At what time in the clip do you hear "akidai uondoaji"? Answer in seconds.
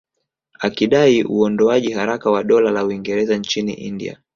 0.59-1.91